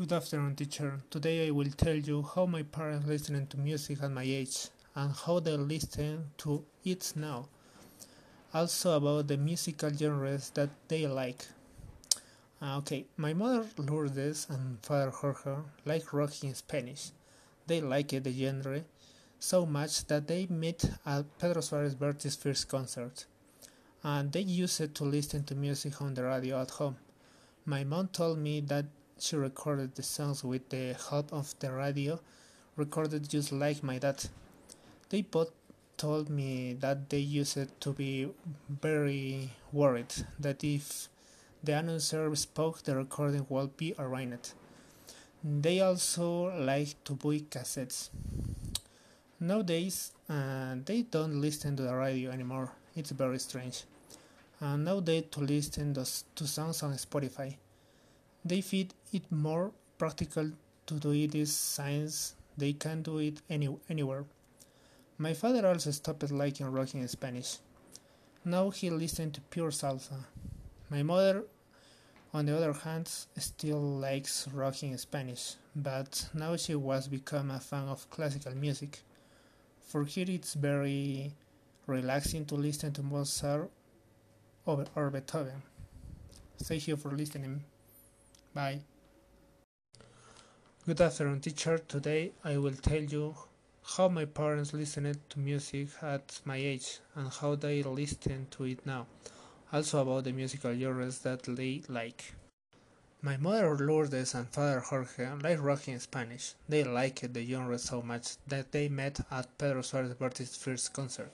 Good 0.00 0.14
afternoon, 0.14 0.56
teacher. 0.56 0.98
Today 1.10 1.48
I 1.48 1.50
will 1.50 1.70
tell 1.76 1.94
you 1.94 2.22
how 2.22 2.46
my 2.46 2.62
parents 2.62 3.06
listen 3.06 3.46
to 3.46 3.58
music 3.58 4.02
at 4.02 4.10
my 4.10 4.22
age 4.22 4.68
and 4.94 5.12
how 5.12 5.40
they 5.40 5.58
listen 5.58 6.30
to 6.38 6.64
it 6.82 7.12
now. 7.16 7.50
Also 8.54 8.96
about 8.96 9.28
the 9.28 9.36
musical 9.36 9.92
genres 9.92 10.48
that 10.54 10.70
they 10.88 11.06
like. 11.06 11.46
Uh, 12.62 12.78
okay, 12.78 13.04
my 13.18 13.34
mother 13.34 13.66
Lourdes 13.76 14.46
and 14.48 14.80
father 14.80 15.10
Jorge 15.10 15.56
like 15.84 16.14
rock 16.14 16.32
in 16.44 16.54
Spanish. 16.54 17.10
They 17.66 17.82
like 17.82 18.08
the 18.08 18.32
genre 18.32 18.82
so 19.38 19.66
much 19.66 20.06
that 20.06 20.26
they 20.26 20.46
met 20.46 20.82
at 21.04 21.26
Pedro 21.38 21.60
Suarez 21.60 21.94
Vértiz 21.94 22.38
first 22.38 22.68
concert. 22.68 23.26
And 24.02 24.32
they 24.32 24.40
used 24.40 24.80
it 24.80 24.94
to 24.94 25.04
listen 25.04 25.44
to 25.44 25.54
music 25.54 26.00
on 26.00 26.14
the 26.14 26.24
radio 26.24 26.62
at 26.62 26.70
home. 26.70 26.96
My 27.66 27.84
mom 27.84 28.08
told 28.08 28.38
me 28.38 28.60
that 28.62 28.86
she 29.22 29.36
recorded 29.36 29.94
the 29.94 30.02
songs 30.02 30.42
with 30.42 30.68
the 30.70 30.96
help 31.08 31.32
of 31.32 31.54
the 31.60 31.72
radio, 31.72 32.20
recorded 32.76 33.28
just 33.28 33.52
like 33.52 33.82
my 33.82 33.98
dad. 33.98 34.24
They 35.08 35.22
both 35.22 35.50
told 35.96 36.30
me 36.30 36.72
that 36.80 37.10
they 37.10 37.18
used 37.18 37.80
to 37.80 37.92
be 37.92 38.28
very 38.68 39.50
worried 39.72 40.14
that 40.38 40.64
if 40.64 41.08
the 41.62 41.72
announcer 41.72 42.34
spoke, 42.36 42.82
the 42.84 42.96
recording 42.96 43.44
would 43.50 43.76
be 43.76 43.94
arranged. 43.98 44.54
They 45.44 45.80
also 45.80 46.56
like 46.58 47.02
to 47.04 47.14
buy 47.14 47.40
cassettes. 47.50 48.08
Nowadays, 49.38 50.12
uh, 50.28 50.76
they 50.84 51.02
don't 51.02 51.40
listen 51.40 51.76
to 51.76 51.82
the 51.82 51.94
radio 51.94 52.30
anymore. 52.30 52.72
It's 52.96 53.10
very 53.10 53.38
strange. 53.38 53.84
And 54.60 54.84
now 54.84 55.00
they 55.00 55.22
to 55.22 55.40
listen 55.40 55.94
to 55.94 56.46
songs 56.46 56.82
on 56.82 56.92
Spotify. 56.94 57.56
They 58.44 58.60
find 58.62 58.94
it 59.12 59.30
more 59.30 59.72
practical 59.98 60.50
to 60.86 60.94
do 60.94 61.12
it 61.12 61.32
this 61.32 61.54
since 61.54 62.34
they 62.56 62.72
can 62.72 63.02
do 63.02 63.18
it 63.18 63.42
any, 63.48 63.68
anywhere. 63.88 64.24
My 65.18 65.34
father 65.34 65.66
also 65.66 65.90
stopped 65.90 66.30
liking 66.30 66.72
rock 66.72 66.94
in 66.94 67.06
Spanish. 67.06 67.58
Now 68.44 68.70
he 68.70 68.88
listens 68.88 69.34
to 69.34 69.40
pure 69.42 69.70
salsa. 69.70 70.24
My 70.88 71.02
mother, 71.02 71.44
on 72.32 72.46
the 72.46 72.56
other 72.56 72.72
hand, 72.72 73.08
still 73.36 73.80
likes 73.80 74.48
rock 74.48 74.82
in 74.82 74.96
Spanish, 74.96 75.56
but 75.76 76.28
now 76.32 76.56
she 76.56 76.74
was 76.74 77.08
become 77.08 77.50
a 77.50 77.60
fan 77.60 77.88
of 77.88 78.08
classical 78.08 78.54
music. 78.54 79.00
For 79.88 80.04
her 80.04 80.10
it's 80.16 80.54
very 80.54 81.32
relaxing 81.86 82.46
to 82.46 82.54
listen 82.54 82.92
to 82.94 83.02
Mozart 83.02 83.70
or 84.64 85.10
Beethoven. 85.10 85.62
Thank 86.62 86.88
you 86.88 86.96
for 86.96 87.10
listening. 87.10 87.64
Bye. 88.52 88.80
Good 90.84 91.00
afternoon, 91.00 91.40
teacher. 91.40 91.78
Today 91.78 92.32
I 92.42 92.58
will 92.58 92.74
tell 92.74 93.00
you 93.00 93.36
how 93.96 94.08
my 94.08 94.24
parents 94.24 94.72
listened 94.72 95.20
to 95.28 95.38
music 95.38 95.90
at 96.02 96.40
my 96.44 96.56
age 96.56 96.98
and 97.14 97.28
how 97.28 97.54
they 97.54 97.84
listen 97.84 98.48
to 98.50 98.64
it 98.64 98.84
now. 98.84 99.06
Also 99.72 100.02
about 100.02 100.24
the 100.24 100.32
musical 100.32 100.74
genres 100.74 101.20
that 101.20 101.44
they 101.44 101.82
like. 101.88 102.34
My 103.22 103.36
mother 103.36 103.76
Lourdes 103.76 104.34
and 104.34 104.48
father 104.48 104.80
Jorge 104.80 105.30
like 105.40 105.62
rock 105.62 105.86
in 105.86 106.00
Spanish. 106.00 106.54
They 106.68 106.82
liked 106.82 107.32
the 107.32 107.46
genre 107.46 107.78
so 107.78 108.02
much 108.02 108.36
that 108.48 108.72
they 108.72 108.88
met 108.88 109.20
at 109.30 109.56
Pedro 109.58 109.82
Suarez 109.82 110.14
Vértiz's 110.14 110.56
first 110.56 110.92
concert. 110.92 111.30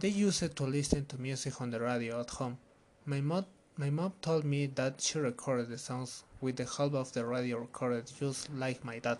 They 0.00 0.10
used 0.10 0.54
to 0.54 0.64
listen 0.64 1.06
to 1.06 1.18
music 1.18 1.62
on 1.62 1.70
the 1.70 1.80
radio 1.80 2.20
at 2.20 2.28
home. 2.28 2.58
My 3.06 3.22
mom 3.22 3.46
my 3.78 3.90
mom 3.90 4.12
told 4.20 4.44
me 4.44 4.66
that 4.66 5.00
she 5.00 5.20
recorded 5.20 5.68
the 5.68 5.78
songs 5.78 6.24
with 6.40 6.56
the 6.56 6.64
help 6.64 6.94
of 6.94 7.12
the 7.12 7.24
radio 7.24 7.58
recorder 7.58 8.02
just 8.18 8.52
like 8.52 8.84
my 8.84 8.98
dad. 8.98 9.18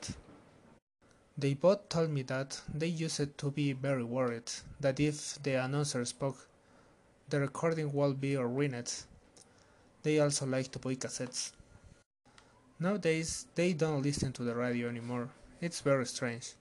They 1.38 1.54
both 1.54 1.88
told 1.88 2.10
me 2.10 2.22
that 2.22 2.60
they 2.74 2.88
used 2.88 3.38
to 3.38 3.50
be 3.52 3.72
very 3.72 4.02
worried 4.02 4.50
that 4.80 4.98
if 4.98 5.40
the 5.44 5.64
announcer 5.64 6.04
spoke, 6.04 6.48
the 7.28 7.38
recording 7.38 7.92
would 7.92 8.20
be 8.20 8.36
ruined. 8.36 8.92
They 10.02 10.18
also 10.18 10.44
like 10.44 10.72
to 10.72 10.80
buy 10.80 10.96
cassettes. 10.96 11.52
Nowadays, 12.80 13.46
they 13.54 13.72
don't 13.74 14.02
listen 14.02 14.32
to 14.32 14.42
the 14.42 14.56
radio 14.56 14.88
anymore. 14.88 15.28
It's 15.60 15.80
very 15.80 16.06
strange. 16.06 16.54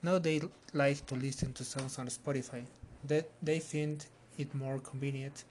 Now 0.00 0.20
they 0.20 0.42
like 0.72 1.04
to 1.06 1.16
listen 1.16 1.52
to 1.54 1.64
songs 1.64 1.98
on 1.98 2.06
Spotify. 2.06 2.66
That 3.04 3.28
they 3.42 3.58
find 3.58 4.06
it 4.38 4.54
more 4.54 4.78
convenient 4.78 5.42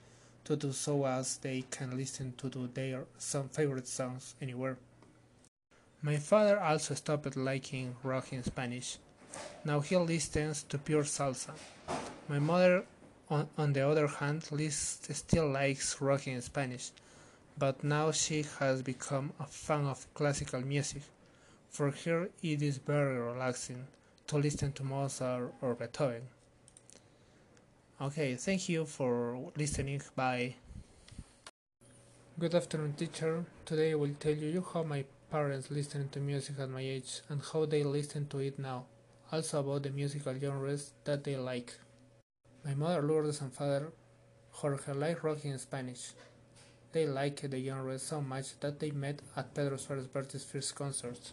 to 0.46 0.56
do 0.56 0.72
so 0.72 1.04
as 1.04 1.38
they 1.38 1.64
can 1.70 1.96
listen 1.96 2.32
to 2.38 2.48
their 2.72 3.04
some 3.18 3.48
favorite 3.48 3.86
songs 3.88 4.34
anywhere. 4.40 4.78
My 6.02 6.16
father 6.16 6.60
also 6.60 6.94
stopped 6.94 7.36
liking 7.36 7.96
rock 8.02 8.32
in 8.32 8.44
Spanish. 8.44 8.98
Now 9.64 9.80
he 9.80 9.96
listens 9.96 10.62
to 10.68 10.78
pure 10.78 11.02
salsa. 11.02 11.50
My 12.28 12.38
mother, 12.38 12.84
on, 13.28 13.48
on 13.58 13.72
the 13.72 13.88
other 13.88 14.06
hand, 14.06 14.44
still 14.44 15.48
likes 15.48 16.00
rock 16.00 16.28
in 16.28 16.40
Spanish, 16.40 16.92
but 17.58 17.82
now 17.82 18.12
she 18.12 18.44
has 18.60 18.82
become 18.82 19.32
a 19.40 19.46
fan 19.46 19.84
of 19.86 20.06
classical 20.14 20.60
music. 20.60 21.02
For 21.70 21.90
her, 21.90 22.30
it 22.40 22.62
is 22.62 22.78
very 22.78 23.18
relaxing 23.18 23.88
to 24.28 24.38
listen 24.38 24.72
to 24.72 24.84
Mozart 24.84 25.52
or 25.60 25.74
Beethoven. 25.74 26.28
Okay, 27.98 28.34
thank 28.36 28.68
you 28.68 28.84
for 28.84 29.50
listening. 29.56 30.02
Bye. 30.14 30.56
Good 32.38 32.54
afternoon, 32.54 32.92
teacher. 32.92 33.46
Today 33.64 33.92
I 33.92 33.94
will 33.94 34.12
tell 34.20 34.34
you 34.34 34.62
how 34.74 34.82
my 34.82 35.06
parents 35.30 35.70
listen 35.70 36.10
to 36.10 36.20
music 36.20 36.56
at 36.58 36.68
my 36.68 36.82
age 36.82 37.22
and 37.30 37.40
how 37.40 37.64
they 37.64 37.84
listen 37.84 38.26
to 38.28 38.38
it 38.40 38.58
now. 38.58 38.84
Also 39.32 39.60
about 39.60 39.84
the 39.84 39.90
musical 39.90 40.38
genres 40.38 40.92
that 41.04 41.24
they 41.24 41.36
like. 41.36 41.72
My 42.66 42.74
mother 42.74 43.00
Lourdes 43.00 43.40
and 43.40 43.50
father 43.50 43.90
Jorge 44.50 44.92
like 44.92 45.24
rock 45.24 45.46
in 45.46 45.58
Spanish. 45.58 46.10
They 46.92 47.06
like 47.06 47.48
the 47.48 47.64
genre 47.64 47.98
so 47.98 48.20
much 48.20 48.60
that 48.60 48.78
they 48.78 48.90
met 48.90 49.22
at 49.34 49.54
Pedro 49.54 49.78
Suarez 49.78 50.06
Vértiz's 50.06 50.44
first 50.44 50.74
concert. 50.74 51.32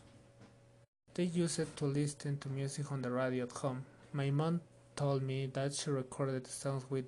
They 1.13 1.25
used 1.25 1.75
to 1.75 1.85
listen 1.85 2.37
to 2.37 2.47
music 2.47 2.89
on 2.89 3.01
the 3.01 3.11
radio 3.11 3.43
at 3.43 3.51
home. 3.51 3.83
My 4.13 4.31
mom 4.31 4.61
told 4.95 5.23
me 5.23 5.47
that 5.47 5.73
she 5.73 5.89
recorded 5.89 6.47
songs 6.47 6.83
with 6.89 7.05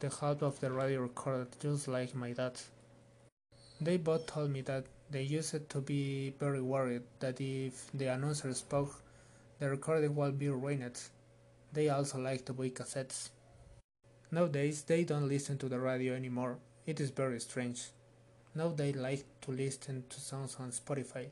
the 0.00 0.08
help 0.08 0.42
of 0.42 0.60
the 0.60 0.70
radio 0.70 1.00
recorder 1.00 1.46
just 1.60 1.88
like 1.88 2.14
my 2.14 2.32
dad. 2.32 2.60
They 3.80 3.96
both 3.96 4.26
told 4.26 4.50
me 4.50 4.60
that 4.62 4.84
they 5.10 5.22
used 5.22 5.68
to 5.68 5.80
be 5.80 6.34
very 6.38 6.62
worried 6.62 7.02
that 7.20 7.40
if 7.40 7.90
the 7.92 8.06
announcer 8.06 8.52
spoke, 8.54 9.02
the 9.58 9.68
recording 9.68 10.14
would 10.14 10.38
be 10.38 10.48
ruined. 10.48 11.00
They 11.72 11.88
also 11.88 12.18
like 12.18 12.44
to 12.46 12.52
buy 12.52 12.70
cassettes. 12.70 13.30
Nowadays, 14.30 14.82
they 14.82 15.04
don't 15.04 15.28
listen 15.28 15.58
to 15.58 15.68
the 15.68 15.78
radio 15.78 16.14
anymore. 16.14 16.58
It 16.86 17.00
is 17.00 17.10
very 17.10 17.40
strange. 17.40 17.88
Now 18.54 18.68
they 18.68 18.92
like 18.92 19.24
to 19.42 19.50
listen 19.50 20.04
to 20.08 20.20
songs 20.20 20.56
on 20.60 20.70
Spotify. 20.70 21.26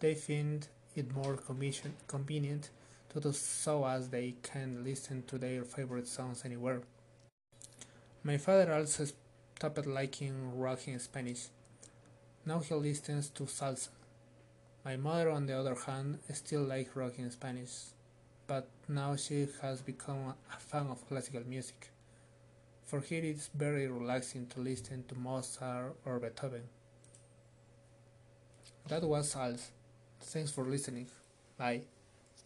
They 0.00 0.14
find 0.14 0.66
it 0.94 1.14
more 1.14 1.36
convenient 1.36 2.70
to 3.16 3.28
do 3.28 3.32
so 3.32 3.86
as 3.86 4.10
they 4.10 4.34
can 4.42 4.84
listen 4.84 5.22
to 5.26 5.38
their 5.38 5.64
favorite 5.64 6.06
songs 6.06 6.42
anywhere. 6.44 6.82
My 8.22 8.36
father 8.36 8.72
also 8.74 9.06
stopped 9.56 9.86
liking 9.86 10.58
rock 10.58 10.86
in 10.86 10.98
Spanish. 10.98 11.46
Now 12.44 12.58
he 12.58 12.74
listens 12.74 13.30
to 13.30 13.44
salsa. 13.44 13.88
My 14.84 14.96
mother, 14.96 15.30
on 15.30 15.46
the 15.46 15.58
other 15.58 15.74
hand, 15.74 16.18
still 16.32 16.62
likes 16.62 16.94
rock 16.94 17.18
in 17.18 17.30
Spanish, 17.30 17.86
but 18.46 18.68
now 18.86 19.16
she 19.16 19.48
has 19.62 19.80
become 19.80 20.34
a 20.54 20.60
fan 20.60 20.88
of 20.88 21.08
classical 21.08 21.42
music. 21.48 21.90
For 22.84 23.00
her, 23.00 23.06
it's 23.10 23.48
very 23.54 23.88
relaxing 23.88 24.46
to 24.48 24.60
listen 24.60 25.04
to 25.08 25.14
Mozart 25.16 25.96
or 26.04 26.20
Beethoven. 26.20 26.68
That 28.88 29.02
was 29.02 29.34
all. 29.34 29.56
Thanks 30.20 30.50
for 30.50 30.64
listening. 30.64 31.08
Bye. 31.58 31.95